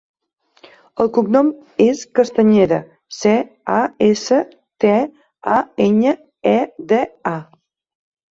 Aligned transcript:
El 1.03 1.09
cognom 1.15 1.49
és 1.83 1.99
Castañeda: 2.19 2.79
ce, 3.17 3.33
a, 3.75 3.77
essa, 4.07 4.39
te, 4.85 4.95
a, 5.57 5.57
enya, 5.89 6.15
e, 6.53 6.57
de, 6.93 7.03
a. 7.33 7.35